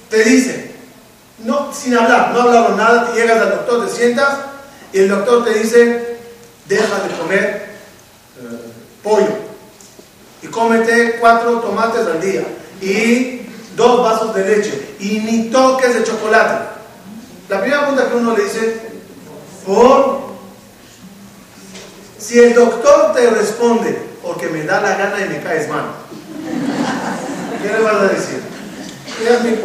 [0.08, 0.74] te dice,
[1.38, 4.38] no, sin hablar, no hablaron nada, te llegas al doctor, te sientas
[4.92, 6.18] y el doctor te dice,
[6.66, 7.76] deja de comer
[8.38, 8.72] eh,
[9.02, 9.36] pollo
[10.40, 12.44] y cómete cuatro tomates al día
[12.80, 13.33] y
[13.76, 16.74] dos vasos de leche y ni toques de chocolate.
[17.48, 18.80] La primera pregunta que uno le dice,
[19.66, 20.20] por
[22.18, 25.84] si el doctor te responde, porque me da la gana y me caes mal,
[27.62, 28.42] ¿qué le vas a decir?
[29.44, 29.56] mi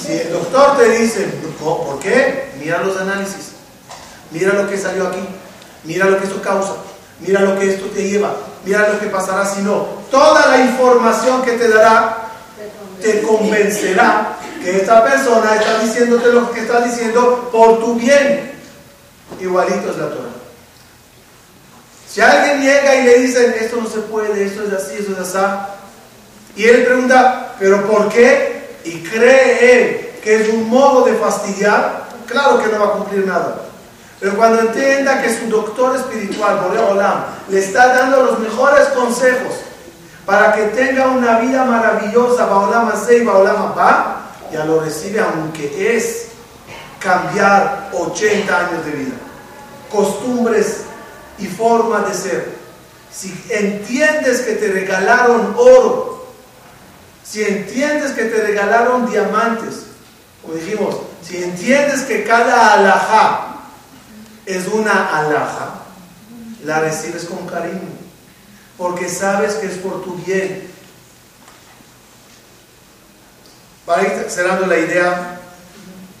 [0.00, 1.26] Si el doctor te dice,
[1.60, 2.52] ¿por qué?
[2.60, 3.52] Mira los análisis,
[4.30, 5.20] mira lo que salió aquí,
[5.84, 6.74] mira lo que esto causa,
[7.20, 9.86] mira lo que esto te lleva, mira lo que pasará si no.
[10.10, 12.27] Toda la información que te dará
[13.00, 18.52] te convencerá que esta persona está diciéndote lo que está diciendo por tu bien.
[19.40, 20.28] Igualito es la Torah.
[22.08, 25.34] Si alguien llega y le dicen, esto no se puede, esto es así, esto es
[25.34, 25.38] así,
[26.56, 28.76] y él pregunta, ¿pero por qué?
[28.84, 33.26] Y cree él que es un modo de fastidiar, claro que no va a cumplir
[33.26, 33.62] nada.
[34.18, 39.54] Pero cuando entienda que su doctor espiritual, Borea Olam, le está dando los mejores consejos
[40.28, 46.26] para que tenga una vida maravillosa, Baolam y Baolam Pa, ya lo recibe, aunque es
[46.98, 49.14] cambiar 80 años de vida,
[49.90, 50.82] costumbres
[51.38, 52.58] y forma de ser.
[53.10, 56.26] Si entiendes que te regalaron oro,
[57.24, 59.86] si entiendes que te regalaron diamantes,
[60.42, 60.94] como dijimos,
[61.26, 63.62] si entiendes que cada alhaja
[64.44, 65.84] es una alhaja,
[66.66, 68.07] la recibes con cariño,
[68.78, 70.68] porque sabes que es por tu bien,
[73.84, 75.40] Para ir cerrando la idea,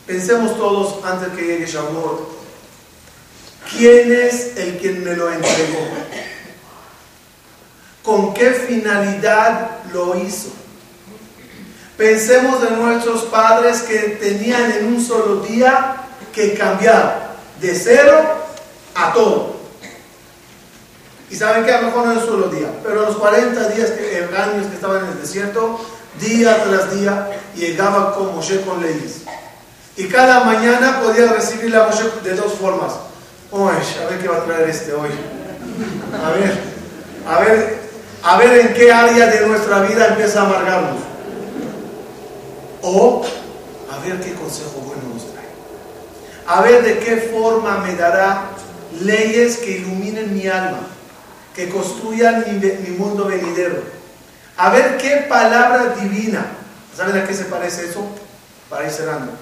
[0.06, 2.26] pensemos todos antes que llegue Shavuot.
[3.70, 5.86] ¿Quién es el quien me lo entregó?
[8.08, 10.48] con qué finalidad lo hizo.
[11.98, 15.96] Pensemos en nuestros padres que tenían en un solo día
[16.32, 18.46] que cambiar de cero
[18.94, 19.57] a todo.
[21.30, 24.28] Y saben que a lo mejor no es solo día, pero los 40 días, que,
[24.34, 25.78] años que estaban en el desierto,
[26.20, 29.22] día tras día, llegaba con Moshe con leyes.
[29.96, 32.92] Y cada mañana podía recibir la Moshe de dos formas.
[33.50, 35.10] Uy, a ver qué va a traer este hoy.
[36.24, 36.58] A ver,
[37.26, 37.78] a ver,
[38.22, 41.02] a ver en qué área de nuestra vida empieza a amargarnos.
[42.82, 43.22] O
[43.90, 45.46] a ver qué consejo bueno nos trae.
[46.46, 48.50] A ver de qué forma me dará
[49.00, 50.80] leyes que iluminen mi alma,
[51.58, 53.82] que construyan mi, mundo venidero.
[54.56, 56.46] A ver qué palabra divina.
[56.96, 58.06] ¿Saben a qué se parece eso?
[58.70, 59.32] Para ir cerrando.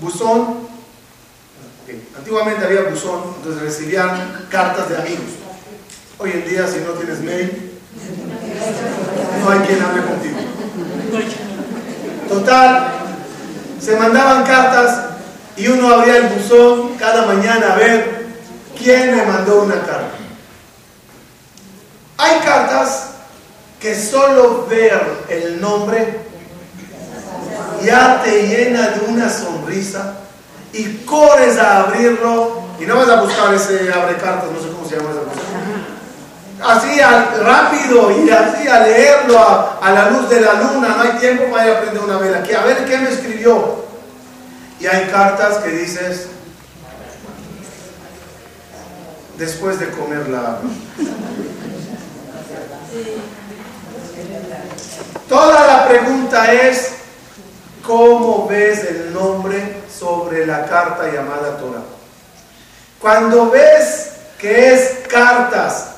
[0.00, 0.68] Buzón.
[2.16, 5.32] Antiguamente había buzón, entonces recibían cartas de amigos.
[6.18, 7.72] Hoy en día, si no tienes mail,
[9.40, 10.38] no hay quien hable contigo.
[12.28, 12.92] Total,
[13.80, 15.06] se mandaban cartas
[15.56, 18.26] y uno abría el buzón cada mañana a ver
[18.78, 20.13] quién me mandó una carta.
[22.24, 23.08] Hay cartas
[23.78, 24.98] que solo ver
[25.28, 26.20] el nombre
[27.82, 30.14] ya te llena de una sonrisa
[30.72, 34.88] y corres a abrirlo y no vas a buscar ese abre cartas, no sé cómo
[34.88, 36.78] se llama esa cosa.
[36.78, 36.98] Así
[37.42, 41.66] rápido y así a leerlo a, la luz de la luna, no hay tiempo para
[41.66, 42.42] ir a una vela.
[42.42, 43.84] Que, a ver qué me escribió.
[44.80, 46.28] Y hay cartas que dices,
[49.36, 50.60] después de comer la...
[55.28, 56.94] Toda la pregunta es,
[57.84, 61.82] ¿cómo ves el nombre sobre la carta llamada Torah?
[63.00, 65.88] Cuando ves que es cartas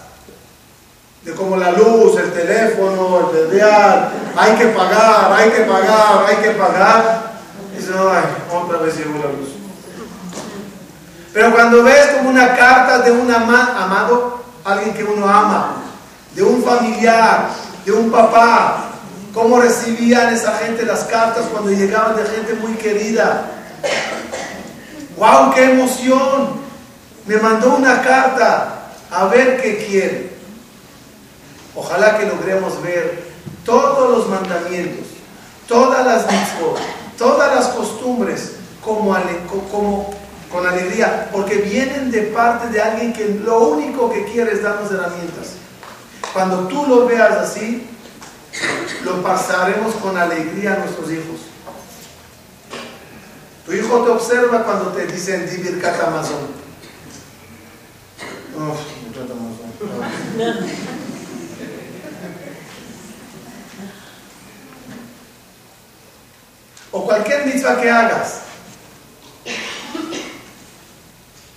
[1.22, 6.36] de como la luz, el teléfono, el dial, hay que pagar, hay que pagar, hay
[6.36, 7.32] que pagar,
[7.76, 9.50] dices, ay, otra vez llegó la luz.
[11.32, 15.82] Pero cuando ves como una carta de un amado, alguien que uno ama,
[16.36, 17.48] de un familiar,
[17.84, 18.90] de un papá,
[19.32, 23.50] cómo recibían esa gente las cartas cuando llegaban de gente muy querida.
[25.16, 25.54] ¡Wow!
[25.54, 26.60] ¡Qué emoción!
[27.24, 30.36] Me mandó una carta a ver qué quiere.
[31.74, 33.24] Ojalá que logremos ver
[33.64, 35.06] todos los mandamientos,
[35.66, 36.78] todas las mitzvot,
[37.16, 38.52] todas las costumbres
[38.84, 40.14] como
[40.52, 44.92] con alegría, porque vienen de parte de alguien que lo único que quiere es darnos
[44.92, 45.54] herramientas.
[46.36, 47.88] Cuando tú lo veas así,
[49.04, 51.40] lo pasaremos con alegría a nuestros hijos.
[53.64, 56.36] Tu hijo te observa cuando te dicen Divir Amazon.
[66.92, 68.40] o cualquier mitzvah que hagas.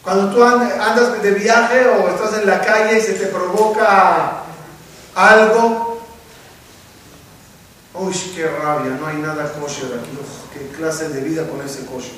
[0.02, 4.46] Cuando tú andas de viaje o estás en la calle y se te provoca
[5.20, 6.02] algo,
[7.94, 10.18] uy, qué rabia, no hay nada kosher aquí,
[10.54, 12.18] qué clase de vida con ese kosher.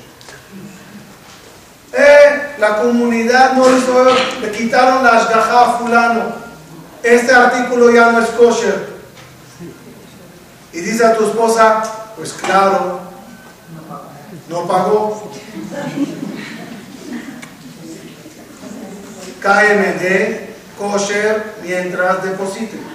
[1.92, 4.04] Eh, la comunidad no hizo,
[4.40, 6.42] le quitaron la ashgaha a fulano.
[7.02, 8.92] Este artículo ya no es kosher.
[10.72, 11.82] Y dice a tu esposa,
[12.16, 13.00] pues claro,
[14.48, 15.28] no pagó.
[19.42, 22.91] KMD kosher mientras deposite.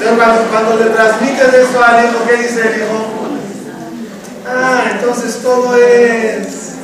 [0.00, 3.06] Entonces, cuando, le transmites eso al hijo, ¿qué dice el hijo?
[4.46, 6.74] Ah, entonces todo es.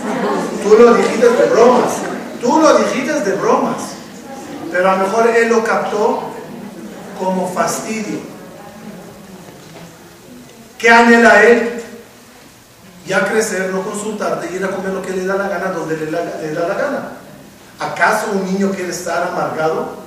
[0.62, 1.92] Tú lo dijiste de bromas.
[2.40, 3.76] Tú lo dijiste de bromas.
[4.70, 6.22] Pero a lo mejor él lo captó
[7.18, 8.20] como fastidio.
[10.78, 11.75] ¿Qué anhela él?
[13.06, 16.10] Ya crecer, no consultarte, ir a comer lo que le da la gana donde le,
[16.10, 17.08] da la gana.
[17.78, 20.06] ¿Acaso un niño quiere estar amargado?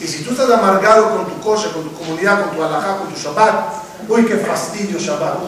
[0.00, 3.08] Y si tú estás amargado con tu coche, con tu comunidad, con tu alajá, con
[3.08, 5.38] tu Shabbat, uy, qué fastidio Shabbat.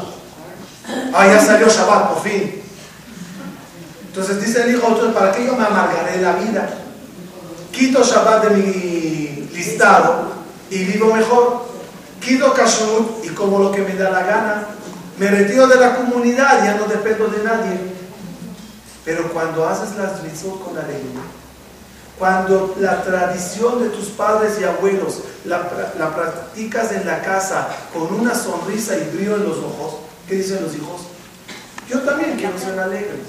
[1.13, 2.63] Ah, ya salió Shabbat, por fin.
[4.07, 6.69] Entonces dice el hijo, ¿para qué yo me amargaré la vida?
[7.71, 10.33] Quito Shabbat de mi listado
[10.71, 11.69] y vivo mejor.
[12.21, 14.67] Quito Kashrut y como lo que me da la gana.
[15.21, 17.79] Me retiro de la comunidad, ya no dependo de nadie.
[19.05, 21.21] Pero cuando haces las mitzvot con alegría,
[22.19, 28.15] cuando la tradición de tus padres y abuelos la, la, practicas en la casa con
[28.15, 29.97] una sonrisa y brillo en los ojos,
[30.27, 31.03] ¿qué dicen los hijos?
[31.87, 33.21] Yo también quiero ser alegre.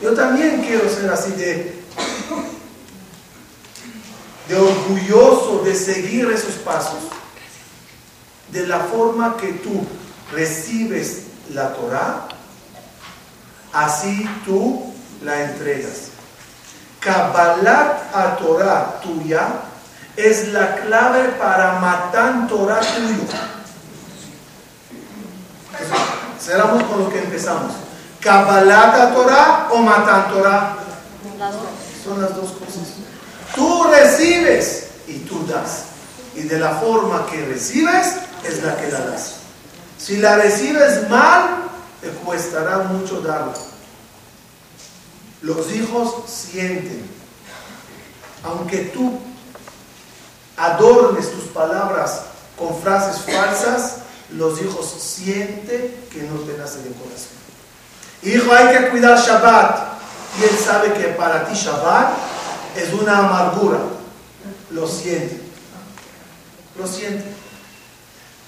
[0.00, 1.82] Yo también quiero ser así de
[4.56, 7.00] orgulloso de seguir esos pasos.
[8.52, 9.84] De la forma que tú
[10.32, 12.28] recibes la Torah,
[13.72, 14.92] así tú
[15.22, 16.10] la entregas.
[17.00, 19.48] Kabbalat a Torah tuya
[20.16, 23.24] es la clave para matar Torah tuyo.
[26.38, 27.72] Cerramos con lo que empezamos.
[28.20, 30.76] Kabbalat a Torah o matar Torah.
[32.04, 32.96] Son las dos cosas.
[33.54, 35.84] Tú recibes y tú das.
[36.34, 39.39] Y de la forma que recibes es la que la das.
[40.00, 41.68] Si la recibes mal,
[42.00, 43.52] te cuestará mucho darla.
[45.42, 47.08] Los hijos sienten.
[48.42, 49.20] Aunque tú
[50.56, 52.22] adornes tus palabras
[52.56, 53.96] con frases falsas,
[54.30, 57.40] los hijos sienten que no te nace de corazón.
[58.22, 59.90] Hijo, hay que cuidar Shabbat.
[60.38, 62.14] Y él sabe que para ti Shabbat
[62.76, 63.78] es una amargura.
[64.70, 65.40] Lo siente.
[66.78, 67.39] Lo siente.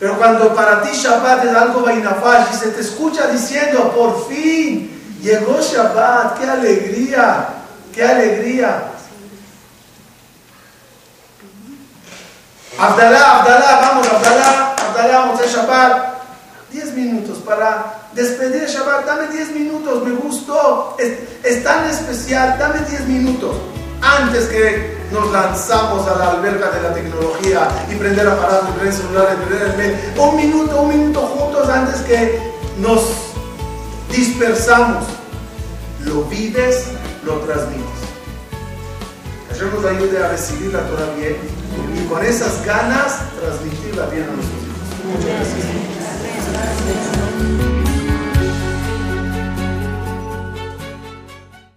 [0.02, 5.20] Pero cuando para ti Shabbat es algo vainafash y se te escucha diciendo, por fin,
[5.22, 7.48] llegó Shabbat, qué alegría,
[7.94, 8.82] qué alegría.
[12.76, 16.12] Abdalá, Abdalá, vamos, Abdalá, Abdalá, vamos a Shabbat.
[16.72, 23.06] 10 minutos para despedir Shabbat, dame 10 minutos, me gustó, es, tan especial, dame 10
[23.06, 23.54] minutos.
[24.02, 29.36] Antes que nos lanzamos a la alberca de la tecnología y prender aparatos, prender celulares,
[29.46, 32.38] prender el mail, un minuto, un minuto juntos antes que
[32.78, 33.02] nos
[34.10, 35.04] dispersamos.
[36.04, 36.88] Lo vives,
[37.24, 38.02] lo transmites.
[39.62, 40.80] Dios nos ayude a recibir la
[41.16, 41.36] bien
[41.96, 44.78] y con esas ganas transmitirla bien a nuestros hijos.
[45.06, 45.26] Muchas
[47.46, 47.71] gracias.